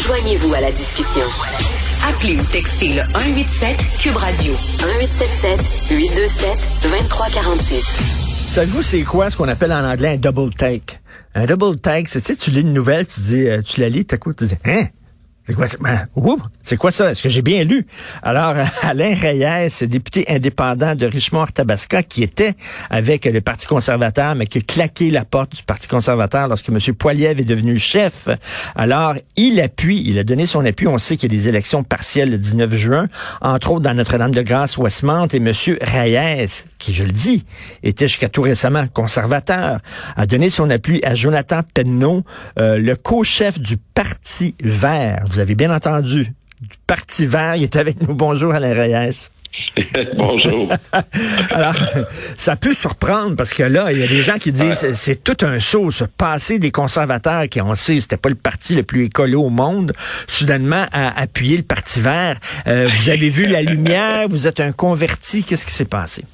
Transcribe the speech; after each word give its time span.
Joignez-vous 0.00 0.54
à 0.54 0.60
la 0.60 0.70
discussion. 0.70 1.22
Appelez 2.08 2.36
ou 2.36 2.42
textez 2.52 2.88
le 2.94 3.02
187 3.12 3.76
Cube 4.00 4.16
Radio 4.16 4.52
1877 4.52 5.90
827 5.90 6.48
2346. 6.82 7.84
Savez-vous 8.50 8.82
c'est 8.82 9.02
quoi 9.02 9.30
ce 9.30 9.36
qu'on 9.36 9.48
appelle 9.48 9.72
en 9.72 9.84
anglais 9.84 10.14
un 10.14 10.16
double 10.16 10.54
take? 10.54 10.98
Un 11.34 11.46
double 11.46 11.78
take, 11.80 12.08
c'est 12.08 12.22
tu 12.22 12.36
tu 12.36 12.50
lis 12.50 12.60
une 12.60 12.72
nouvelle, 12.72 13.06
tu 13.06 13.20
dis, 13.20 13.48
euh, 13.48 13.60
tu 13.62 13.80
la 13.80 13.88
lis, 13.88 14.06
tu 14.06 14.16
tu 14.18 14.44
dis, 14.46 14.54
hein? 14.64 14.84
C'est 15.48 15.54
quoi, 15.54 15.66
ça? 15.66 15.78
Ben, 15.80 16.06
c'est 16.62 16.76
quoi 16.76 16.90
ça? 16.90 17.10
Est-ce 17.10 17.22
que 17.22 17.30
j'ai 17.30 17.40
bien 17.40 17.64
lu? 17.64 17.86
Alors, 18.22 18.54
Alain 18.82 19.14
Reyes, 19.14 19.86
député 19.86 20.26
indépendant 20.28 20.94
de 20.94 21.06
Richmond-Arthabasca, 21.06 22.02
qui 22.02 22.22
était 22.22 22.52
avec 22.90 23.24
le 23.24 23.40
Parti 23.40 23.66
conservateur, 23.66 24.34
mais 24.34 24.46
qui 24.46 24.58
a 24.58 24.60
claqué 24.60 25.10
la 25.10 25.24
porte 25.24 25.56
du 25.56 25.62
Parti 25.62 25.88
conservateur 25.88 26.48
lorsque 26.48 26.68
M. 26.68 26.78
Poiliev 26.92 27.40
est 27.40 27.46
devenu 27.46 27.78
chef. 27.78 28.28
Alors, 28.76 29.14
il 29.36 29.58
appuie, 29.62 30.02
il 30.04 30.18
a 30.18 30.24
donné 30.24 30.44
son 30.44 30.62
appui. 30.66 30.86
On 30.86 30.98
sait 30.98 31.16
qu'il 31.16 31.32
y 31.32 31.34
a 31.34 31.38
des 31.38 31.48
élections 31.48 31.82
partielles 31.82 32.30
le 32.30 32.36
19 32.36 32.74
juin, 32.76 33.06
entre 33.40 33.70
autres 33.70 33.80
dans 33.84 33.94
Notre-Dame-de-Grâce, 33.94 34.76
Westmont, 34.76 35.28
et 35.28 35.38
M. 35.38 35.52
Reyes, 35.80 36.64
qui, 36.76 36.92
je 36.92 37.04
le 37.04 37.12
dis, 37.12 37.46
était 37.82 38.06
jusqu'à 38.06 38.28
tout 38.28 38.42
récemment 38.42 38.86
conservateur, 38.88 39.80
a 40.14 40.26
donné 40.26 40.50
son 40.50 40.68
appui 40.68 41.02
à 41.04 41.14
Jonathan 41.14 41.62
Penneau, 41.72 42.22
euh, 42.58 42.76
le 42.76 42.96
co-chef 42.96 43.58
du 43.58 43.78
Parti 43.78 44.54
vert. 44.62 45.24
Avez 45.40 45.54
bien 45.54 45.74
entendu. 45.74 46.32
Du 46.60 46.76
Parti 46.86 47.26
vert, 47.26 47.56
il 47.56 47.62
est 47.62 47.76
avec 47.76 48.02
nous. 48.02 48.14
Bonjour, 48.14 48.52
Alain 48.52 48.74
Reyes. 48.74 49.28
Bonjour. 50.16 50.72
Alors, 51.50 51.74
ça 52.36 52.56
peut 52.56 52.74
surprendre 52.74 53.36
parce 53.36 53.54
que 53.54 53.62
là, 53.62 53.92
il 53.92 53.98
y 53.98 54.02
a 54.02 54.06
des 54.06 54.22
gens 54.22 54.38
qui 54.38 54.52
disent 54.52 54.92
c'est 54.94 55.22
tout 55.22 55.36
un 55.44 55.60
saut, 55.60 55.90
ce 55.90 56.04
passé 56.04 56.58
des 56.58 56.70
conservateurs 56.70 57.48
qui, 57.48 57.60
on 57.60 57.74
sait, 57.74 58.00
c'était 58.00 58.16
pas 58.16 58.28
le 58.28 58.34
parti 58.34 58.74
le 58.74 58.82
plus 58.82 59.04
écolo 59.04 59.42
au 59.42 59.50
monde, 59.50 59.92
soudainement 60.26 60.86
à 60.92 61.20
appuyer 61.20 61.56
le 61.56 61.62
Parti 61.62 62.00
vert. 62.00 62.38
Euh, 62.66 62.88
vous 62.92 63.08
avez 63.08 63.28
vu 63.28 63.46
la 63.46 63.62
lumière, 63.62 64.28
vous 64.28 64.46
êtes 64.46 64.60
un 64.60 64.72
converti, 64.72 65.44
qu'est-ce 65.44 65.66
qui 65.66 65.72
s'est 65.72 65.84
passé? 65.84 66.24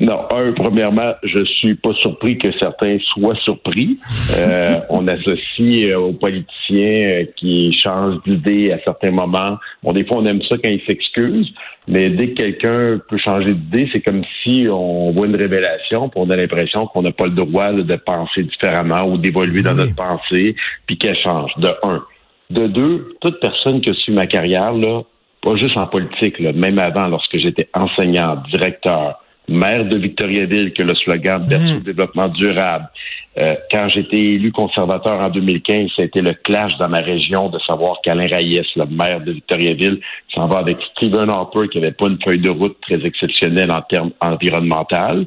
Non, 0.00 0.26
un, 0.30 0.52
premièrement, 0.52 1.14
je 1.22 1.44
suis 1.44 1.74
pas 1.74 1.92
surpris 1.94 2.36
que 2.36 2.50
certains 2.58 2.98
soient 2.98 3.36
surpris. 3.36 3.98
Euh, 4.38 4.78
on 4.90 5.06
associe 5.06 5.84
euh, 5.84 5.98
aux 5.98 6.12
politiciens 6.12 7.20
euh, 7.20 7.24
qui 7.36 7.72
changent 7.72 8.20
d'idée 8.26 8.72
à 8.72 8.78
certains 8.84 9.12
moments. 9.12 9.58
Bon, 9.82 9.92
des 9.92 10.04
fois, 10.04 10.18
on 10.18 10.24
aime 10.24 10.42
ça 10.42 10.56
quand 10.62 10.70
ils 10.70 10.82
s'excusent, 10.86 11.52
mais 11.86 12.10
dès 12.10 12.30
que 12.30 12.42
quelqu'un 12.42 13.00
peut 13.08 13.18
changer 13.18 13.54
d'idée, 13.54 13.88
c'est 13.92 14.00
comme 14.00 14.22
si 14.42 14.66
on 14.70 15.12
voit 15.12 15.26
une 15.26 15.36
révélation, 15.36 16.08
puis 16.08 16.20
on 16.20 16.30
a 16.30 16.36
l'impression 16.36 16.86
qu'on 16.86 17.02
n'a 17.02 17.12
pas 17.12 17.26
le 17.26 17.32
droit 17.32 17.72
de 17.72 17.96
penser 17.96 18.42
différemment 18.42 19.04
ou 19.04 19.18
d'évoluer 19.18 19.62
dans 19.62 19.74
notre 19.74 19.94
pensée, 19.94 20.56
puis 20.86 20.98
qu'elle 20.98 21.18
change. 21.18 21.52
De 21.58 21.68
un. 21.82 22.02
De 22.50 22.66
deux, 22.66 23.16
toute 23.20 23.40
personne 23.40 23.80
qui 23.80 23.90
a 23.90 23.94
su 23.94 24.12
ma 24.12 24.26
carrière, 24.26 24.72
là, 24.72 25.02
pas 25.42 25.56
juste 25.56 25.76
en 25.76 25.86
politique, 25.86 26.38
là, 26.40 26.52
même 26.52 26.78
avant, 26.78 27.06
lorsque 27.06 27.36
j'étais 27.36 27.68
enseignant, 27.74 28.42
directeur, 28.50 29.20
maire 29.48 29.84
de 29.84 29.96
Victoriaville, 29.96 30.72
que 30.72 30.82
le 30.82 30.94
slogan 30.94 31.44
de 31.46 31.56
mmh. 31.56 31.80
développement 31.82 32.28
durable. 32.28 32.88
Euh, 33.36 33.56
quand 33.70 33.88
j'étais 33.88 34.20
élu 34.20 34.52
conservateur 34.52 35.20
en 35.20 35.28
2015, 35.28 35.90
ça 35.96 36.02
a 36.02 36.04
été 36.04 36.20
le 36.20 36.34
clash 36.34 36.76
dans 36.78 36.88
ma 36.88 37.00
région 37.00 37.48
de 37.48 37.58
savoir 37.58 38.00
qu'Alain 38.02 38.28
Reyes, 38.28 38.62
le 38.76 38.86
maire 38.86 39.20
de 39.20 39.32
Victoriaville, 39.32 40.00
s'en 40.32 40.46
va 40.46 40.58
avec 40.58 40.78
Stephen 40.92 41.28
Harper, 41.28 41.68
qui 41.70 41.80
n'avait 41.80 41.92
pas 41.92 42.06
une 42.06 42.18
feuille 42.22 42.40
de 42.40 42.50
route 42.50 42.76
très 42.80 43.04
exceptionnelle 43.04 43.72
en 43.72 43.82
termes 43.82 44.12
environnementaux. 44.20 45.26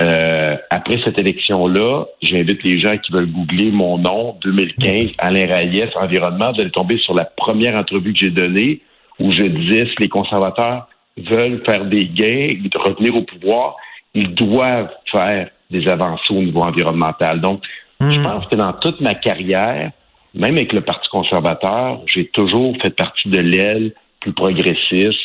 Euh, 0.00 0.56
après 0.70 0.98
cette 1.04 1.18
élection-là, 1.18 2.06
j'invite 2.22 2.62
les 2.64 2.78
gens 2.78 2.96
qui 2.98 3.12
veulent 3.12 3.30
googler 3.30 3.70
mon 3.70 3.98
nom, 3.98 4.36
2015, 4.42 5.12
Alain 5.18 5.46
Reyes, 5.46 5.90
environnement, 5.96 6.52
vous 6.52 6.60
allez 6.60 6.70
tomber 6.70 6.98
sur 6.98 7.14
la 7.14 7.24
première 7.24 7.76
entrevue 7.76 8.12
que 8.12 8.18
j'ai 8.18 8.30
donnée 8.30 8.80
où 9.18 9.32
je 9.32 9.42
disais 9.42 9.86
si 9.86 9.94
les 10.00 10.08
conservateurs 10.08 10.88
veulent 11.18 11.62
faire 11.64 11.84
des 11.84 12.06
gains, 12.06 12.56
revenir 12.74 13.14
au 13.14 13.22
pouvoir, 13.22 13.76
ils 14.14 14.34
doivent 14.34 14.90
faire 15.10 15.50
des 15.70 15.86
avancées 15.88 16.32
au 16.32 16.42
niveau 16.42 16.62
environnemental. 16.62 17.40
Donc, 17.40 17.62
je 18.00 18.06
hmm. 18.06 18.22
pense 18.22 18.46
que 18.46 18.56
dans 18.56 18.72
toute 18.74 19.00
ma 19.00 19.14
carrière, 19.14 19.90
même 20.34 20.56
avec 20.56 20.72
le 20.72 20.82
Parti 20.82 21.08
conservateur, 21.08 22.00
j'ai 22.06 22.26
toujours 22.28 22.76
fait 22.80 22.94
partie 22.94 23.28
de 23.28 23.40
l'aile 23.40 23.92
plus 24.20 24.32
progressiste, 24.32 25.18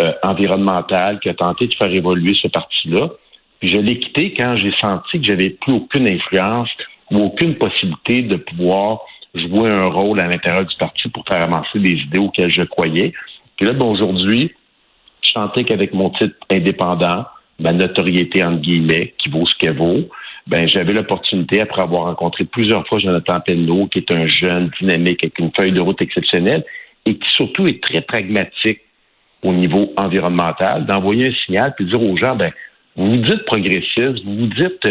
euh, 0.00 0.12
environnementale, 0.22 1.18
qui 1.20 1.28
a 1.28 1.34
tenté 1.34 1.66
de 1.66 1.74
faire 1.74 1.92
évoluer 1.92 2.34
ce 2.40 2.48
parti-là. 2.48 3.10
Puis 3.58 3.68
je 3.68 3.78
l'ai 3.78 3.98
quitté 3.98 4.32
quand 4.32 4.56
j'ai 4.56 4.72
senti 4.80 5.20
que 5.20 5.26
j'avais 5.26 5.50
plus 5.50 5.74
aucune 5.74 6.08
influence 6.08 6.68
ou 7.10 7.18
aucune 7.18 7.56
possibilité 7.56 8.22
de 8.22 8.36
pouvoir 8.36 9.00
jouer 9.34 9.70
un 9.70 9.88
rôle 9.88 10.20
à 10.20 10.26
l'intérieur 10.26 10.64
du 10.64 10.76
parti 10.76 11.08
pour 11.08 11.24
faire 11.26 11.42
avancer 11.42 11.78
des 11.78 11.92
idées 11.92 12.18
auxquelles 12.18 12.52
je 12.52 12.62
croyais. 12.62 13.12
Puis 13.56 13.66
là, 13.66 13.72
ben, 13.72 13.86
aujourd'hui, 13.86 14.52
je 15.22 15.30
sentais 15.30 15.64
qu'avec 15.64 15.94
mon 15.94 16.10
titre 16.10 16.34
indépendant, 16.50 17.26
ma 17.58 17.72
notoriété 17.72 18.42
entre 18.42 18.60
guillemets, 18.60 19.14
qui 19.18 19.28
vaut 19.28 19.46
ce 19.46 19.54
qu'elle 19.56 19.76
vaut, 19.76 20.08
ben 20.46 20.66
j'avais 20.66 20.92
l'opportunité, 20.92 21.60
après 21.60 21.82
avoir 21.82 22.04
rencontré 22.04 22.44
plusieurs 22.44 22.86
fois 22.86 22.98
Jonathan 22.98 23.40
Penneau, 23.40 23.86
qui 23.86 23.98
est 23.98 24.10
un 24.10 24.26
jeune, 24.26 24.70
dynamique, 24.80 25.22
avec 25.24 25.38
une 25.38 25.52
feuille 25.56 25.72
de 25.72 25.80
route 25.80 26.00
exceptionnelle, 26.00 26.64
et 27.06 27.14
qui 27.14 27.28
surtout 27.30 27.66
est 27.66 27.82
très 27.82 28.00
pragmatique 28.00 28.80
au 29.42 29.52
niveau 29.52 29.92
environnemental, 29.96 30.86
d'envoyer 30.86 31.28
un 31.28 31.34
signal 31.44 31.74
puis 31.74 31.84
de 31.84 31.90
dire 31.90 32.02
aux 32.02 32.16
gens, 32.16 32.36
ben 32.36 32.52
vous 32.96 33.12
vous 33.12 33.16
dites 33.16 33.44
progressiste, 33.44 34.24
vous 34.24 34.36
vous 34.36 34.46
dites 34.48 34.88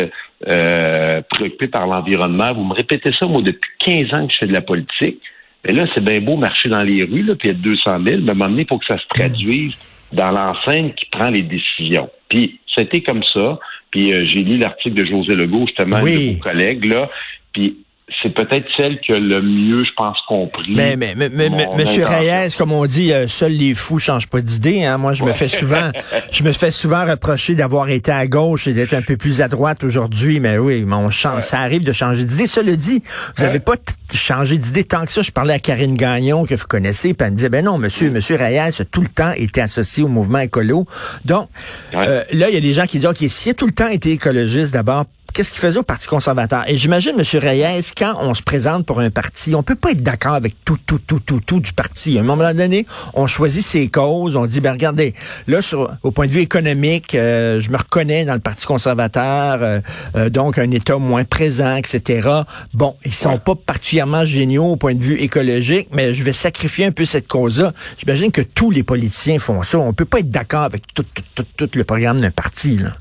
euh, 0.47 1.21
préoccupé 1.29 1.67
par 1.67 1.85
l'environnement, 1.85 2.53
vous 2.53 2.63
me 2.63 2.73
répétez 2.73 3.11
ça, 3.19 3.25
moi, 3.25 3.41
depuis 3.41 3.71
15 3.79 4.13
ans 4.13 4.27
que 4.27 4.33
je 4.33 4.37
fais 4.39 4.47
de 4.47 4.53
la 4.53 4.61
politique, 4.61 5.19
mais 5.65 5.73
là, 5.73 5.85
c'est 5.93 6.03
bien 6.03 6.21
beau 6.21 6.37
marcher 6.37 6.69
dans 6.69 6.81
les 6.81 7.03
rues, 7.03 7.23
là, 7.23 7.35
puis 7.35 7.49
a 7.49 7.53
200 7.53 8.03
000, 8.03 8.21
mais 8.21 8.31
à 8.31 8.65
faut 8.65 8.77
que 8.77 8.85
ça 8.85 8.97
se 8.97 9.07
traduise 9.09 9.77
dans 10.11 10.31
l'enceinte 10.31 10.95
qui 10.95 11.05
prend 11.11 11.29
les 11.29 11.43
décisions. 11.43 12.09
Puis 12.29 12.59
c'était 12.75 13.01
comme 13.01 13.23
ça. 13.23 13.59
Puis 13.91 14.13
euh, 14.13 14.25
j'ai 14.25 14.43
lu 14.43 14.57
l'article 14.57 14.95
de 14.95 15.05
José 15.05 15.35
Legault, 15.35 15.65
justement, 15.67 16.01
de 16.01 16.33
vos 16.33 16.39
collègues, 16.39 16.85
là. 16.85 17.09
Puis 17.53 17.77
c'est 18.21 18.33
peut-être 18.33 18.65
celle 18.75 18.99
que 19.01 19.13
le 19.13 19.41
mieux, 19.41 19.83
je 19.83 19.91
pense, 19.95 20.17
compris. 20.27 20.73
Mais, 20.75 20.95
mais, 20.95 21.15
mais, 21.15 21.29
mais 21.29 21.49
Monsieur 21.77 22.05
Reyes, 22.05 22.53
comme 22.57 22.71
on 22.71 22.85
dit, 22.85 23.13
euh, 23.13 23.27
seuls 23.27 23.53
les 23.53 23.73
fous 23.73 23.99
changent 23.99 24.27
pas 24.27 24.41
d'idée. 24.41 24.83
Hein? 24.83 24.97
Moi, 24.97 25.13
je 25.13 25.23
me 25.23 25.31
fais 25.31 25.47
souvent, 25.47 25.91
je 26.31 26.43
me 26.43 26.51
fais 26.51 26.71
souvent 26.71 27.05
reprocher 27.05 27.55
d'avoir 27.55 27.89
été 27.89 28.11
à 28.11 28.27
gauche 28.27 28.67
et 28.67 28.73
d'être 28.73 28.93
un 28.93 29.01
peu 29.01 29.17
plus 29.17 29.41
à 29.41 29.47
droite 29.47 29.83
aujourd'hui. 29.83 30.39
Mais 30.39 30.57
oui, 30.57 30.83
mon 30.83 31.09
change, 31.09 31.43
ça 31.43 31.59
arrive 31.59 31.83
de 31.83 31.93
changer 31.93 32.23
d'idée. 32.25 32.47
Cela 32.47 32.75
dit, 32.75 33.01
vous 33.37 33.43
n'avez 33.43 33.59
pas 33.59 33.75
changé 34.13 34.57
d'idée 34.57 34.83
tant 34.83 35.05
que 35.05 35.11
ça. 35.11 35.21
Je 35.21 35.31
parlais 35.31 35.53
à 35.53 35.59
Karine 35.59 35.95
Gagnon, 35.95 36.45
que 36.45 36.55
vous 36.55 36.67
connaissez, 36.67 37.13
puis 37.13 37.25
elle 37.25 37.31
me 37.31 37.37
disait, 37.37 37.49
ben 37.49 37.63
non, 37.63 37.77
monsieur, 37.77 38.09
monsieur 38.09 38.35
Reyes 38.35 38.59
a 38.79 38.85
tout 38.85 39.01
le 39.01 39.07
temps 39.07 39.31
été 39.35 39.61
associé 39.61 40.03
au 40.03 40.07
mouvement 40.07 40.39
écolo. 40.39 40.85
Donc, 41.25 41.49
euh, 41.93 42.23
là, 42.31 42.49
il 42.49 42.53
y 42.53 42.57
a 42.57 42.61
des 42.61 42.73
gens 42.73 42.85
qui 42.85 42.99
disent, 42.99 43.09
OK, 43.09 43.17
s'il 43.29 43.51
a 43.51 43.53
tout 43.53 43.67
le 43.67 43.73
temps 43.73 43.87
été 43.87 44.11
écologiste, 44.11 44.73
d'abord, 44.73 45.05
qu'est-ce 45.33 45.51
qu'il 45.51 45.61
faisait 45.61 45.79
au 45.79 45.83
Parti 45.83 46.07
conservateur? 46.07 46.63
Et 46.67 46.77
j'imagine, 46.77 47.13
M. 47.17 47.23
Reyes, 47.39 47.91
quand 47.97 48.15
on 48.19 48.33
se 48.33 48.43
présente 48.43 48.85
pour 48.85 48.99
un 48.99 49.09
parti, 49.09 49.55
on 49.55 49.63
peut 49.63 49.75
pas 49.75 49.91
être 49.91 50.01
d'accord 50.01 50.33
avec 50.33 50.55
tout, 50.65 50.77
tout, 50.85 50.99
tout, 50.99 51.19
tout, 51.19 51.39
tout 51.39 51.59
du 51.59 51.73
parti. 51.73 52.17
À 52.17 52.21
un 52.21 52.23
moment 52.23 52.53
donné, 52.53 52.85
on 53.13 53.27
choisit 53.27 53.63
ses 53.63 53.87
causes, 53.89 54.35
on 54.35 54.45
dit, 54.45 54.61
ben 54.61 54.71
regardez, 54.71 55.13
là, 55.47 55.61
sur, 55.61 55.91
au 56.03 56.11
point 56.11 56.27
de 56.27 56.31
vue 56.31 56.41
économique, 56.41 57.15
euh, 57.15 57.59
je 57.61 57.69
me 57.71 57.77
reconnais 57.77 58.25
dans 58.25 58.33
le 58.33 58.39
Parti 58.39 58.65
conservateur, 58.65 59.59
euh, 59.61 59.79
euh, 60.15 60.29
donc 60.29 60.57
un 60.57 60.71
État 60.71 60.97
moins 60.97 61.23
présent, 61.23 61.75
etc. 61.75 62.29
Bon, 62.73 62.95
ils 63.05 63.13
sont 63.13 63.37
pas 63.39 63.55
particulièrement 63.55 64.25
géniaux 64.25 64.65
au 64.65 64.75
point 64.75 64.95
de 64.95 65.03
vue 65.03 65.19
écologique, 65.19 65.89
mais 65.91 66.13
je 66.13 66.23
vais 66.23 66.33
sacrifier 66.33 66.85
un 66.85 66.91
peu 66.91 67.05
cette 67.05 67.27
cause-là. 67.27 67.73
J'imagine 67.97 68.31
que 68.31 68.41
tous 68.41 68.71
les 68.71 68.83
politiciens 68.83 69.39
font 69.39 69.63
ça. 69.63 69.79
On 69.79 69.93
peut 69.93 70.05
pas 70.05 70.19
être 70.19 70.29
d'accord 70.29 70.63
avec 70.63 70.83
tout, 70.93 71.03
tout, 71.03 71.23
tout, 71.35 71.67
tout 71.67 71.77
le 71.77 71.83
programme 71.83 72.19
d'un 72.19 72.31
parti, 72.31 72.77
là. 72.77 72.93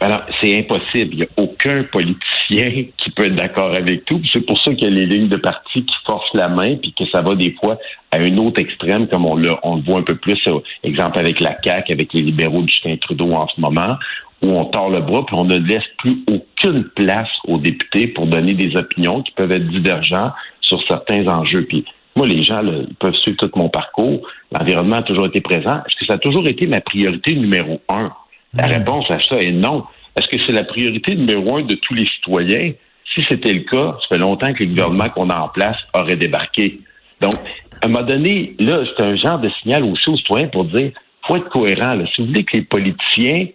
Alors, 0.00 0.22
c'est 0.40 0.58
impossible. 0.58 1.14
Il 1.14 1.16
n'y 1.16 1.22
a 1.22 1.28
aucun 1.36 1.84
politicien 1.84 2.84
qui 2.98 3.10
peut 3.10 3.24
être 3.24 3.34
d'accord 3.34 3.74
avec 3.74 4.04
tout. 4.04 4.20
C'est 4.32 4.44
pour 4.44 4.58
ça 4.58 4.74
qu'il 4.74 4.84
y 4.84 4.86
a 4.86 4.90
les 4.90 5.06
lignes 5.06 5.28
de 5.28 5.36
parti 5.36 5.84
qui 5.84 5.94
forcent 6.04 6.34
la 6.34 6.48
main, 6.48 6.76
puis 6.76 6.92
que 6.92 7.04
ça 7.10 7.22
va 7.22 7.34
des 7.34 7.52
fois 7.52 7.78
à 8.12 8.18
un 8.18 8.36
autre 8.38 8.60
extrême, 8.60 9.08
comme 9.08 9.24
on 9.24 9.36
le, 9.36 9.50
voit 9.86 9.98
un 9.98 10.02
peu 10.02 10.16
plus, 10.16 10.38
euh, 10.48 10.60
exemple 10.82 11.18
avec 11.18 11.40
la 11.40 11.56
CAQ, 11.62 11.92
avec 11.92 12.12
les 12.12 12.22
libéraux 12.22 12.62
de 12.62 12.68
Justin 12.68 12.96
Trudeau 12.96 13.32
en 13.32 13.48
ce 13.48 13.60
moment, 13.60 13.96
où 14.42 14.50
on 14.50 14.66
tord 14.66 14.90
le 14.90 15.00
bras, 15.00 15.24
puis 15.24 15.36
on 15.38 15.44
ne 15.44 15.56
laisse 15.56 15.86
plus 15.98 16.18
aucune 16.28 16.84
place 16.94 17.30
aux 17.46 17.58
députés 17.58 18.08
pour 18.08 18.26
donner 18.26 18.52
des 18.52 18.76
opinions 18.76 19.22
qui 19.22 19.32
peuvent 19.32 19.52
être 19.52 19.68
divergentes 19.68 20.34
sur 20.60 20.80
certains 20.86 21.26
enjeux. 21.26 21.64
Puis 21.64 21.84
moi, 22.16 22.26
les 22.26 22.42
gens 22.42 22.62
peuvent 22.98 23.14
suivre 23.14 23.36
tout 23.38 23.50
mon 23.56 23.68
parcours. 23.68 24.26
L'environnement 24.52 24.96
a 24.96 25.02
toujours 25.02 25.26
été 25.26 25.40
présent. 25.40 25.82
Est-ce 25.86 25.96
que 25.96 26.06
ça 26.06 26.14
a 26.14 26.18
toujours 26.18 26.46
été 26.46 26.66
ma 26.66 26.80
priorité 26.80 27.34
numéro 27.34 27.80
un? 27.88 28.12
La 28.56 28.66
réponse 28.66 29.10
à 29.10 29.20
ça 29.20 29.36
est 29.36 29.52
non. 29.52 29.84
Est-ce 30.16 30.28
que 30.28 30.38
c'est 30.46 30.52
la 30.52 30.64
priorité 30.64 31.14
numéro 31.14 31.56
un 31.56 31.62
de 31.62 31.74
tous 31.74 31.94
les 31.94 32.06
citoyens? 32.06 32.72
Si 33.14 33.24
c'était 33.28 33.52
le 33.52 33.60
cas, 33.60 33.96
ça 34.00 34.08
fait 34.08 34.18
longtemps 34.18 34.52
que 34.52 34.64
le 34.64 34.70
gouvernement 34.70 35.08
qu'on 35.10 35.30
a 35.30 35.38
en 35.38 35.48
place 35.48 35.78
aurait 35.94 36.16
débarqué. 36.16 36.80
Donc, 37.20 37.34
à 37.82 37.86
un 37.86 37.88
moment 37.88 38.04
donné, 38.04 38.54
là, 38.58 38.82
c'est 38.86 39.02
un 39.02 39.14
genre 39.14 39.38
de 39.38 39.50
signal 39.62 39.84
aussi 39.84 40.08
aux 40.08 40.16
citoyens 40.16 40.48
pour 40.48 40.64
dire 40.64 40.92
faut 41.26 41.36
être 41.36 41.48
cohérent. 41.48 41.94
Là. 41.94 42.04
Si 42.14 42.20
vous 42.20 42.28
voulez 42.28 42.44
que 42.44 42.56
les 42.56 42.62
politiciens 42.62 43.46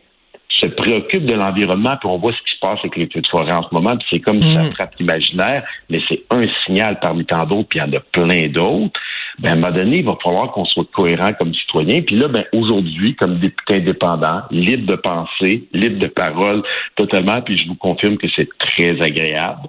se 0.59 0.67
préoccupe 0.67 1.25
de 1.25 1.33
l'environnement, 1.33 1.97
puis 1.99 2.09
on 2.09 2.17
voit 2.17 2.33
ce 2.33 2.37
qui 2.37 2.55
se 2.55 2.59
passe 2.59 2.79
avec 2.79 2.95
les 2.95 3.07
feux 3.11 3.21
de 3.21 3.27
forêt 3.27 3.51
en 3.51 3.63
ce 3.63 3.73
moment, 3.73 3.95
puis 3.95 4.07
c'est 4.09 4.19
comme 4.19 4.41
si 4.41 4.53
ça 4.53 4.63
mm. 4.63 4.71
frappe 4.71 4.95
l'imaginaire, 4.99 5.63
mais 5.89 6.01
c'est 6.07 6.21
un 6.29 6.45
signal 6.65 6.99
parmi 6.99 7.25
tant 7.25 7.45
d'autres, 7.45 7.69
puis 7.69 7.79
il 7.79 7.81
y 7.81 7.95
en 7.95 7.97
a 7.97 8.01
plein 8.11 8.47
d'autres. 8.49 8.99
Ben, 9.39 9.49
à 9.49 9.53
un 9.53 9.55
moment 9.55 9.71
donné, 9.71 9.97
il 9.99 10.05
va 10.05 10.17
falloir 10.23 10.51
qu'on 10.51 10.65
soit 10.65 10.85
cohérent 10.93 11.33
comme 11.33 11.53
citoyen. 11.53 12.01
Puis 12.01 12.17
là, 12.17 12.27
ben, 12.27 12.45
aujourd'hui, 12.53 13.15
comme 13.15 13.39
député 13.39 13.75
indépendant, 13.75 14.41
libre 14.51 14.85
de 14.85 14.95
penser, 14.95 15.67
libre 15.73 15.99
de 15.99 16.07
parole 16.07 16.63
totalement, 16.95 17.41
puis 17.41 17.57
je 17.57 17.67
vous 17.67 17.75
confirme 17.75 18.17
que 18.17 18.27
c'est 18.35 18.49
très 18.59 19.01
agréable. 19.01 19.67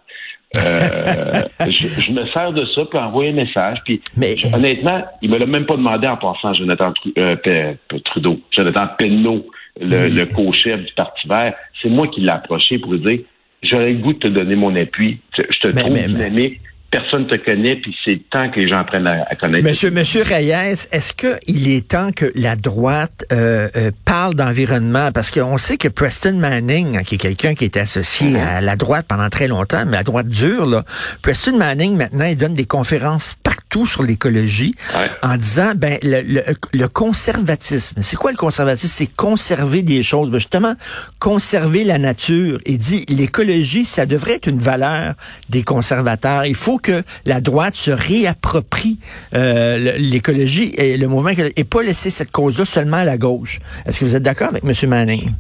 Euh, 0.59 1.43
je, 1.61 2.13
me 2.13 2.27
sers 2.27 2.53
de 2.53 2.67
ça 2.75 2.85
pour 2.85 3.01
envoyer 3.01 3.31
un 3.31 3.35
message. 3.35 3.79
Puis 3.85 4.03
mais... 4.17 4.37
honnêtement, 4.53 5.03
il 5.23 5.31
me 5.31 5.39
l'a 5.39 5.47
même 5.47 5.65
pas 5.65 5.77
demandé 5.77 6.07
en 6.09 6.17
passant 6.17 6.53
Jonathan 6.53 6.93
euh, 7.17 7.75
Trudeau, 8.05 8.39
Jonathan 8.51 8.89
Penneau 8.99 9.47
le, 9.81 10.09
le 10.09 10.27
co-chef 10.27 10.81
du 10.81 10.93
Parti 10.95 11.27
vert, 11.29 11.55
c'est 11.81 11.89
moi 11.89 12.09
qui 12.09 12.21
l'ai 12.21 12.31
approché 12.31 12.79
pour 12.79 12.93
lui 12.93 13.01
dire 13.01 13.21
j'aurais 13.63 13.93
le 13.93 13.99
goût 13.99 14.13
de 14.13 14.19
te 14.19 14.29
donner 14.29 14.57
mon 14.57 14.75
appui. 14.75 15.21
Je 15.37 15.43
te 15.43 15.69
trouve 15.69 15.95
dynamique 15.95 16.61
personne 16.93 17.27
te 17.27 17.37
connaît, 17.37 17.77
puis 17.77 17.97
c'est 18.05 18.21
temps 18.31 18.51
que 18.51 18.61
les 18.61 18.69
gens 18.69 18.79
apprennent 18.79 19.07
à, 19.07 19.35
connaître. 19.35 19.65
Monsieur, 19.65 19.91
Monsieur 19.91 20.23
Reyes, 20.23 20.87
est-ce 20.93 21.15
qu'il 21.15 21.69
est 21.69 21.89
temps 21.89 22.13
que 22.13 22.31
la 22.37 22.55
droite 22.55 23.25
euh, 23.33 23.69
euh, 23.75 23.91
parle 24.05 24.35
d'environnement? 24.35 25.11
Parce 25.11 25.31
qu'on 25.31 25.57
sait 25.57 25.79
que 25.79 25.89
Preston 25.89 26.35
Manning, 26.35 26.99
hein, 26.99 27.03
qui 27.03 27.15
est 27.15 27.19
quelqu'un 27.19 27.55
qui 27.55 27.65
était 27.65 27.81
associé 27.81 28.33
mm-hmm. 28.33 28.47
à 28.47 28.61
la 28.61 28.77
droite 28.77 29.07
pendant 29.09 29.31
très 29.31 29.49
longtemps, 29.49 29.85
mais 29.87 29.97
la 29.97 30.03
droite 30.03 30.29
dure, 30.29 30.67
là, 30.67 30.85
Preston 31.23 31.57
Manning, 31.57 31.97
maintenant, 31.97 32.27
il 32.27 32.37
donne 32.37 32.55
des 32.55 32.67
conférences 32.67 33.37
partout 33.43 33.62
sur 33.87 34.03
l'écologie 34.03 34.75
en 35.23 35.37
disant, 35.37 35.73
ben, 35.77 35.99
le, 36.03 36.43
le, 36.73 36.89
conservatisme. 36.89 38.01
C'est 38.03 38.17
quoi 38.17 38.31
le 38.31 38.37
conservatisme? 38.37 38.93
C'est 38.95 39.15
conserver 39.15 39.83
des 39.83 40.03
choses. 40.03 40.31
Ben, 40.31 40.39
justement, 40.39 40.75
conserver 41.19 41.85
la 41.85 41.99
nature. 41.99 42.59
Il 42.67 42.79
dit, 42.79 43.05
l'écologie, 43.09 43.85
ça 43.85 44.07
devrait 44.07 44.35
être 44.35 44.47
une 44.47 44.59
valeur 44.59 45.15
des 45.49 45.63
conservateurs. 45.63 46.45
Il 46.45 46.55
faut 46.55 46.79
que 46.79 47.03
la 47.27 47.41
droite 47.41 47.75
se 47.75 47.91
réapproprie 47.91 48.99
euh, 49.35 49.97
l'écologie 49.99 50.75
et 50.77 50.97
le 50.97 51.09
mouvement 51.09 51.31
et 51.31 51.65
pas 51.65 51.83
laisser 51.83 52.11
cette 52.11 52.31
cause-là 52.31 52.65
seulement 52.65 52.99
à 52.99 53.05
la 53.05 53.17
gauche. 53.17 53.59
Est-ce 53.87 54.01
que 54.01 54.05
vous 54.05 54.17
êtes 54.17 54.23
d'accord 54.23 54.49
avec 54.49 54.65
M. 54.65 54.89
Manning? 54.89 55.33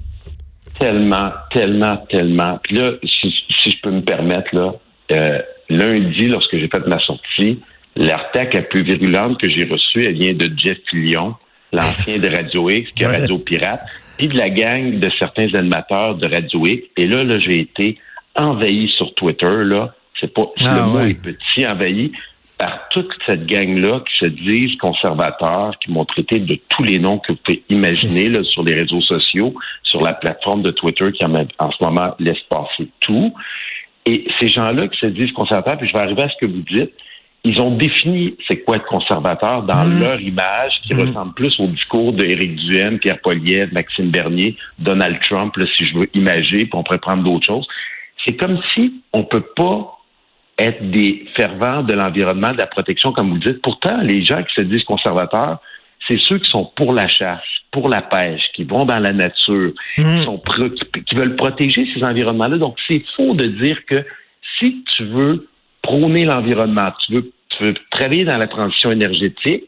Tellement, 0.78 1.30
tellement, 1.52 1.96
tellement. 2.10 2.58
Puis 2.62 2.76
là, 2.76 2.90
si, 3.04 3.70
je 3.70 3.76
peux 3.82 3.90
me 3.90 4.02
permettre, 4.02 4.48
là, 4.52 4.72
euh, 5.12 5.38
lundi, 5.68 6.28
lorsque 6.28 6.56
j'ai 6.56 6.68
fait 6.68 6.86
ma 6.86 6.98
sortie, 7.00 7.60
l'attaque 7.96 8.54
la 8.54 8.62
plus 8.62 8.82
virulente 8.82 9.38
que 9.38 9.50
j'ai 9.50 9.64
reçue, 9.64 10.04
elle 10.04 10.14
vient 10.14 10.32
de 10.32 10.50
Jeff 10.56 10.78
Lyon, 10.92 11.34
l'ancien 11.72 12.18
de 12.18 12.28
Radio 12.28 12.70
X, 12.70 12.90
qui 12.92 13.02
est 13.02 13.06
Radio 13.06 13.38
Pirate, 13.38 13.82
puis 14.18 14.28
de 14.28 14.36
la 14.36 14.50
gang 14.50 14.98
de 14.98 15.10
certains 15.18 15.52
animateurs 15.54 16.16
de 16.16 16.26
Radio 16.26 16.66
X. 16.66 16.84
Et 16.96 17.06
là, 17.06 17.24
là 17.24 17.38
j'ai 17.38 17.60
été 17.60 17.98
envahi 18.36 18.88
sur 18.88 19.14
Twitter, 19.14 19.64
là, 19.64 19.94
c'est 20.20 20.32
pas 20.32 20.44
ah, 20.64 20.76
le 20.76 20.82
mot 20.86 21.00
est 21.00 21.20
petit, 21.20 21.66
envahi 21.66 22.12
par 22.58 22.88
toute 22.90 23.10
cette 23.26 23.46
gang-là 23.46 24.00
qui 24.06 24.18
se 24.20 24.26
disent 24.26 24.76
conservateurs, 24.76 25.76
qui 25.80 25.90
m'ont 25.90 26.04
traité 26.04 26.38
de 26.38 26.56
tous 26.68 26.84
les 26.84 27.00
noms 27.00 27.18
que 27.18 27.32
vous 27.32 27.38
pouvez 27.42 27.62
imaginer 27.68 28.28
là, 28.28 28.44
sur 28.44 28.62
les 28.62 28.74
réseaux 28.74 29.00
sociaux, 29.00 29.52
sur 29.82 30.00
la 30.00 30.12
plateforme 30.12 30.62
de 30.62 30.70
Twitter 30.70 31.10
qui 31.10 31.24
en, 31.24 31.34
en 31.34 31.72
ce 31.72 31.82
moment 31.82 32.14
laisse 32.20 32.40
passer 32.48 32.88
tout. 33.00 33.34
Et 34.06 34.28
ces 34.38 34.48
gens-là 34.48 34.86
qui 34.86 34.98
se 34.98 35.06
disent 35.06 35.32
conservateurs, 35.32 35.76
puis 35.78 35.88
je 35.88 35.92
vais 35.92 36.00
arriver 36.00 36.22
à 36.22 36.28
ce 36.28 36.36
que 36.40 36.50
vous 36.50 36.62
dites, 36.62 36.92
ils 37.44 37.60
ont 37.60 37.76
défini 37.76 38.36
c'est 38.46 38.58
quoi 38.58 38.76
être 38.76 38.86
conservateur 38.86 39.62
dans 39.64 39.84
mmh. 39.84 40.00
leur 40.00 40.20
image 40.20 40.80
qui 40.82 40.94
mmh. 40.94 41.00
ressemble 41.00 41.34
plus 41.34 41.58
au 41.58 41.66
discours 41.66 42.12
d'Éric 42.12 42.54
Duhem, 42.56 42.98
Pierre 42.98 43.18
Poilievre, 43.18 43.72
Maxime 43.72 44.10
Bernier, 44.10 44.56
Donald 44.78 45.18
Trump, 45.28 45.56
là, 45.56 45.66
si 45.76 45.84
je 45.84 45.98
veux 45.98 46.08
imager, 46.14 46.58
puis 46.58 46.70
on 46.74 46.82
pourrait 46.82 46.98
prendre 46.98 47.24
d'autres 47.24 47.46
choses. 47.46 47.66
C'est 48.24 48.36
comme 48.36 48.60
si 48.74 49.02
on 49.12 49.24
peut 49.24 49.44
pas 49.56 49.98
être 50.58 50.90
des 50.90 51.26
fervents 51.34 51.82
de 51.82 51.94
l'environnement, 51.94 52.52
de 52.52 52.58
la 52.58 52.66
protection, 52.68 53.12
comme 53.12 53.30
vous 53.30 53.38
dites. 53.38 53.60
Pourtant, 53.62 53.98
les 54.02 54.22
gens 54.22 54.42
qui 54.44 54.54
se 54.54 54.60
disent 54.60 54.84
conservateurs, 54.84 55.58
c'est 56.06 56.20
ceux 56.20 56.38
qui 56.38 56.48
sont 56.48 56.70
pour 56.76 56.92
la 56.92 57.08
chasse, 57.08 57.42
pour 57.72 57.88
la 57.88 58.02
pêche, 58.02 58.42
qui 58.54 58.62
vont 58.62 58.84
dans 58.84 58.98
la 58.98 59.12
nature, 59.12 59.72
qui, 59.96 60.02
mmh. 60.02 60.22
sont 60.24 60.40
qui 61.08 61.14
veulent 61.16 61.34
protéger 61.34 61.88
ces 61.92 62.04
environnements-là. 62.04 62.58
Donc, 62.58 62.76
c'est 62.86 63.02
faux 63.16 63.34
de 63.34 63.46
dire 63.46 63.84
que 63.86 64.04
si 64.58 64.84
tu 64.96 65.04
veux 65.06 65.48
prôner 65.82 66.24
l'environnement, 66.24 66.92
tu 67.04 67.14
veux, 67.14 67.32
tu 67.50 67.64
veux 67.64 67.74
travailler 67.90 68.24
dans 68.24 68.38
la 68.38 68.46
transition 68.46 68.90
énergétique, 68.90 69.64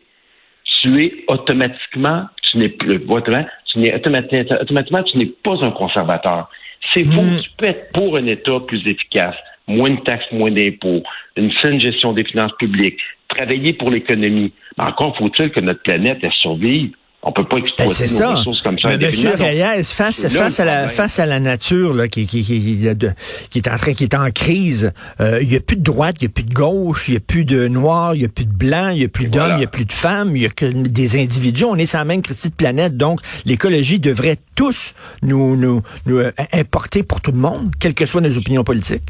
tu 0.81 1.03
es 1.03 1.25
automatiquement, 1.29 2.27
tu 2.43 2.59
n'es 2.59 2.69
plus, 2.69 3.01
tu 3.01 3.79
n'es 3.79 3.95
automatiquement, 3.95 5.03
tu 5.03 5.19
n'es 5.19 5.27
pas 5.27 5.57
un 5.63 5.71
conservateur. 5.71 6.49
C'est 6.93 7.05
faux. 7.05 7.23
Mmh. 7.23 7.41
Tu 7.43 7.51
peux 7.57 7.67
être 7.67 7.93
pour 7.93 8.17
un 8.17 8.27
État 8.27 8.61
plus 8.61 8.87
efficace 8.87 9.37
moins 9.67 9.91
de 9.91 10.01
taxes, 10.01 10.31
moins 10.33 10.51
d'impôts, 10.51 11.03
une 11.37 11.53
saine 11.63 11.81
gestion 11.81 12.13
des 12.13 12.25
finances 12.25 12.53
publiques, 12.59 13.01
travailler 13.29 13.73
pour 13.73 13.91
l'économie. 13.91 14.53
Mais 14.79 14.85
encore 14.85 15.17
faut-il 15.17 15.51
que 15.51 15.61
notre 15.61 15.83
planète 15.83 16.19
elle 16.23 16.33
survive. 16.33 16.93
On 17.27 17.33
peut 17.33 17.45
pas 17.45 17.57
exploiter 17.57 18.05
ben, 18.05 18.21
nos 18.21 18.37
ressources 18.37 18.61
comme 18.61 18.79
ça. 18.79 18.89
Mais 18.89 18.99
Monsieur 18.99 19.31
Reyes, 19.31 19.83
face, 19.85 20.29
face, 20.29 20.61
à 20.61 20.65
la, 20.67 20.89
face 20.89 21.19
à 21.19 21.25
la 21.25 21.41
nature 21.41 21.95
là, 21.95 22.07
qui, 22.07 22.27
qui, 22.27 22.45
qui, 22.45 22.61
qui, 22.61 23.59
est 23.59 23.69
en 23.69 23.77
train, 23.77 23.95
qui 23.95 24.05
est 24.05 24.15
en 24.15 24.31
crise, 24.31 24.93
euh, 25.21 25.41
il 25.41 25.49
n'y 25.49 25.57
a 25.57 25.61
plus 25.61 25.77
de 25.77 25.83
droite, 25.83 26.17
il 26.21 26.25
n'y 26.25 26.31
a 26.31 26.35
plus 26.35 26.45
de 26.45 26.53
gauche, 26.53 27.09
il 27.09 27.13
n'y 27.13 27.17
a 27.17 27.21
plus 27.21 27.47
de 27.47 27.67
noir, 27.69 28.15
il 28.15 28.19
n'y 28.19 28.25
a 28.27 28.29
plus 28.29 28.45
de 28.45 28.53
blanc, 28.53 28.91
il 28.91 28.99
n'y 28.99 29.05
a 29.05 29.09
plus 29.09 29.29
d'hommes, 29.29 29.53
il 29.53 29.59
n'y 29.59 29.65
a 29.65 29.69
plus 29.69 29.87
de 29.87 29.93
femmes, 29.93 30.37
il 30.37 30.41
n'y 30.41 30.47
a 30.47 30.51
que 30.51 30.67
des 30.67 31.19
individus. 31.19 31.65
On 31.65 31.77
est 31.77 31.87
sur 31.87 31.99
la 31.99 32.05
même 32.05 32.21
petite 32.21 32.57
planète, 32.57 32.99
donc 32.99 33.21
l'écologie 33.47 34.01
devrait 34.01 34.37
tous 34.55 34.95
nous, 35.23 35.57
nous, 35.57 35.83
nous 36.05 36.19
euh, 36.19 36.31
importer 36.53 37.05
pour 37.05 37.23
tout 37.23 37.33
le 37.33 37.39
monde, 37.39 37.73
quelles 37.81 37.95
que 37.95 38.05
soient 38.05 38.21
nos 38.21 38.37
opinions 38.37 38.65
politiques. 38.65 39.05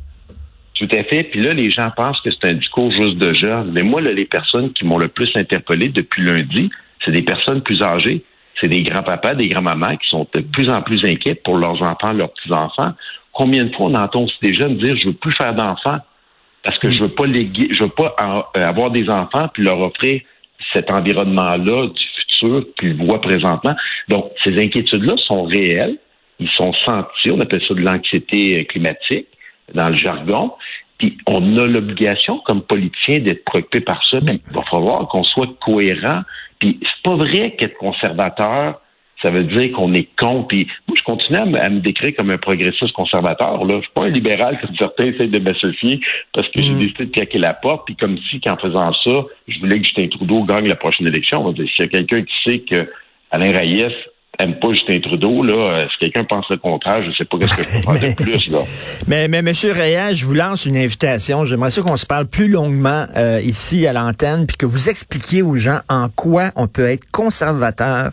Tout 0.74 0.88
à 0.90 1.04
fait. 1.04 1.24
Puis 1.24 1.40
là, 1.40 1.52
les 1.52 1.70
gens 1.70 1.90
pensent 1.96 2.20
que 2.20 2.30
c'est 2.30 2.48
un 2.48 2.54
discours 2.54 2.90
juste 2.90 3.16
de 3.16 3.32
jeunes. 3.32 3.70
Mais 3.72 3.82
moi, 3.82 4.00
là, 4.00 4.12
les 4.12 4.24
personnes 4.24 4.72
qui 4.72 4.84
m'ont 4.84 4.98
le 4.98 5.08
plus 5.08 5.30
interpellé 5.36 5.88
depuis 5.88 6.22
lundi, 6.22 6.70
c'est 7.04 7.12
des 7.12 7.22
personnes 7.22 7.62
plus 7.62 7.82
âgées. 7.82 8.24
C'est 8.60 8.68
des 8.68 8.82
grands-papas, 8.82 9.34
des 9.34 9.48
grands-mamans 9.48 9.96
qui 9.96 10.08
sont 10.08 10.26
de 10.32 10.40
plus 10.40 10.70
en 10.70 10.80
plus 10.82 11.04
inquiets 11.04 11.34
pour 11.34 11.56
leurs 11.56 11.82
enfants, 11.82 12.12
leurs 12.12 12.32
petits-enfants. 12.32 12.92
Combien 13.32 13.64
de 13.64 13.74
fois 13.74 13.86
on 13.86 13.94
entend 13.94 14.22
aussi 14.22 14.36
des 14.42 14.54
jeunes 14.54 14.78
dire 14.78 14.96
je 14.96 15.08
veux 15.08 15.14
plus 15.14 15.34
faire 15.34 15.54
d'enfants 15.54 15.98
parce 16.62 16.78
que 16.78 16.90
je 16.90 17.02
veux 17.02 17.10
pas 17.10 17.26
léguer, 17.26 17.68
je 17.72 17.84
veux 17.84 17.90
pas 17.90 18.14
euh, 18.20 18.60
avoir 18.60 18.90
des 18.90 19.10
enfants 19.10 19.48
puis 19.52 19.64
leur 19.64 19.80
offrir 19.80 20.22
cet 20.72 20.90
environnement-là 20.90 21.88
du 21.88 22.04
futur 22.16 22.64
qu'ils 22.78 22.96
voient 22.96 23.20
présentement. 23.20 23.74
Donc, 24.08 24.32
ces 24.42 24.56
inquiétudes-là 24.60 25.14
sont 25.26 25.44
réelles. 25.44 25.98
Ils 26.40 26.48
sont 26.50 26.72
sentis. 26.72 27.30
On 27.30 27.40
appelle 27.40 27.62
ça 27.66 27.74
de 27.74 27.80
l'anxiété 27.80 28.64
climatique 28.66 29.28
dans 29.72 29.88
le 29.88 29.96
jargon. 29.96 30.52
Puis 30.98 31.18
on 31.26 31.56
a 31.58 31.66
l'obligation, 31.66 32.40
comme 32.44 32.62
politicien, 32.62 33.18
d'être 33.20 33.44
préoccupé 33.44 33.80
par 33.80 34.04
ça. 34.04 34.20
Puis 34.20 34.40
il 34.48 34.54
va 34.54 34.62
falloir 34.62 35.06
qu'on 35.08 35.22
soit 35.22 35.48
cohérent. 35.60 36.22
Puis 36.64 36.80
c'est 36.80 37.02
pas 37.02 37.16
vrai 37.16 37.50
qu'être 37.58 37.76
conservateur, 37.76 38.80
ça 39.20 39.28
veut 39.28 39.44
dire 39.44 39.70
qu'on 39.72 39.92
est 39.92 40.08
con. 40.16 40.44
Puis 40.44 40.66
moi, 40.88 40.96
je 40.96 41.02
continue 41.02 41.36
à 41.36 41.68
me, 41.68 41.80
décrire 41.80 42.16
comme 42.16 42.30
un 42.30 42.38
progressiste 42.38 42.94
conservateur. 42.94 43.62
Là. 43.66 43.74
Je 43.76 43.82
suis 43.82 43.92
pas 43.94 44.04
un 44.04 44.08
libéral 44.08 44.58
comme 44.58 44.74
certains 44.78 45.08
essayent 45.08 45.28
de 45.28 45.38
m'associer 45.40 46.00
parce 46.32 46.48
que 46.48 46.62
j'ai 46.62 46.70
mm. 46.70 46.78
décidé 46.78 47.04
de 47.04 47.10
claquer 47.10 47.38
la 47.38 47.52
porte. 47.52 47.84
Puis 47.84 47.96
comme 47.96 48.16
si, 48.30 48.40
qu'en 48.40 48.56
faisant 48.56 48.94
ça, 48.94 49.26
je 49.46 49.58
voulais 49.60 49.78
que 49.78 49.84
Justin 49.84 50.08
Trudeau 50.08 50.44
gagne 50.44 50.66
la 50.66 50.76
prochaine 50.76 51.06
élection. 51.06 51.42
On 51.42 51.48
va 51.48 51.52
dire, 51.52 51.68
s'il 51.68 51.84
y 51.84 51.88
a 51.88 51.90
quelqu'un 51.90 52.22
qui 52.22 52.34
sait 52.46 52.60
que 52.60 52.90
Alain 53.30 53.52
Reyes 53.52 53.94
aime 54.38 54.58
pas 54.58 54.68
Justin 54.72 55.00
Trudeau, 55.00 55.42
là, 55.42 55.54
euh, 55.54 55.86
si 55.92 55.98
quelqu'un 55.98 56.24
pense 56.24 56.48
le 56.50 56.56
contraire, 56.56 57.02
je 57.04 57.12
sais 57.16 57.24
pas 57.24 57.36
ce 57.40 57.56
que 57.56 57.62
je 57.62 57.70
peux 57.70 57.92
faire 57.92 58.10
de 58.10 58.14
plus, 58.22 58.50
là. 58.50 58.60
Mais, 59.06 59.28
mais, 59.28 59.42
Monsieur 59.42 59.72
Reyes, 59.72 60.14
je 60.14 60.26
vous 60.26 60.34
lance 60.34 60.66
une 60.66 60.76
invitation. 60.76 61.44
J'aimerais 61.44 61.70
ça 61.70 61.82
qu'on 61.82 61.96
se 61.96 62.06
parle 62.06 62.26
plus 62.26 62.48
longuement 62.48 63.06
euh, 63.16 63.40
ici 63.42 63.86
à 63.86 63.92
l'antenne, 63.92 64.46
puis 64.46 64.56
que 64.56 64.66
vous 64.66 64.88
expliquiez 64.88 65.42
aux 65.42 65.56
gens 65.56 65.80
en 65.88 66.08
quoi 66.08 66.50
on 66.56 66.66
peut 66.66 66.88
être 66.88 67.10
conservateur 67.10 68.10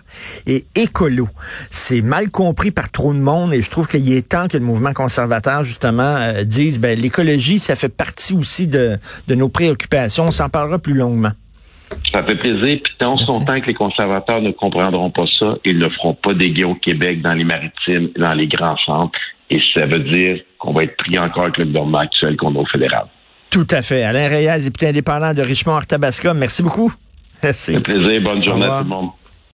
et 0.48 0.66
écolo. 0.76 1.28
C'est 1.70 2.02
mal 2.02 2.30
compris 2.30 2.72
par 2.72 2.92
trop 2.92 3.14
de 3.14 3.20
monde 3.20 3.54
et 3.54 3.62
je 3.62 3.70
trouve 3.70 3.88
qu'il 3.88 4.12
est 4.12 4.28
temps 4.28 4.48
que 4.48 4.58
le 4.58 4.64
mouvement 4.64 4.94
conservateur, 4.94 5.64
justement, 5.64 6.16
euh, 6.18 6.44
dise, 6.44 6.80
ben, 6.80 7.00
l'écologie, 7.00 7.60
ça 7.60 7.76
fait 7.76 7.94
partie 7.94 8.34
aussi 8.34 8.68
de, 8.68 8.98
de 9.28 9.36
nos 9.36 9.50
préoccupations. 9.50 10.26
On 10.26 10.32
s'en 10.32 10.50
parlera 10.50 10.80
plus 10.80 10.94
longuement. 10.94 11.32
Ça 12.12 12.24
fait 12.24 12.36
plaisir. 12.36 12.80
Puis 12.84 12.94
tant 12.98 13.18
son 13.18 13.44
temps 13.46 13.60
que 13.60 13.68
les 13.68 13.74
conservateurs 13.74 14.42
ne 14.42 14.52
comprendront 14.52 15.10
pas 15.10 15.26
ça, 15.40 15.56
ils 15.64 15.78
ne 15.78 15.88
feront 15.90 16.14
pas 16.14 16.34
des 16.34 16.52
guets 16.52 16.66
au 16.66 16.76
Québec, 16.76 17.22
dans 17.22 17.34
les 17.34 17.46
maritimes, 17.46 18.10
dans 18.18 18.34
les 18.34 18.48
grands 18.48 18.78
centres. 18.86 19.18
Et 19.50 19.60
ça 19.74 19.86
veut 19.86 20.00
dire 20.00 20.40
qu'on 20.58 20.74
va 20.74 20.84
être 20.84 20.98
pris 20.98 21.18
encore 21.18 21.44
avec 21.44 21.58
le 21.58 21.66
gouvernement 21.66 22.00
actuel 22.00 22.38
qu'on 22.38 22.56
a 22.56 22.60
au 22.60 22.66
fédéral. 22.66 23.06
Tout 23.50 23.68
à 23.70 23.82
fait. 23.82 24.04
Alain 24.04 24.30
Reyes, 24.30 24.64
député 24.64 24.88
indépendant 24.88 25.34
de 25.34 25.42
Richmond-Arthabasca. 25.42 26.34
Merci 26.34 26.64
beaucoup. 26.64 26.94
Merci. 27.44 27.74
Ça 27.74 27.80
fait 27.80 27.84
plaisir. 27.84 28.22
Bonne 28.22 28.44
journée 28.44 28.66
à 28.66 28.80
tout 28.80 28.84
le 28.84 28.90
monde. 28.90 29.10